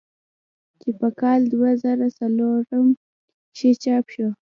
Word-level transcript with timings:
چې 0.79 0.89
پۀ 0.99 1.07
کال 1.19 1.41
دوه 1.51 1.71
زره 1.83 2.07
څلورم 2.17 2.87
کښې 3.55 3.71
چاپ 3.83 4.05
شو۔ 4.13 4.27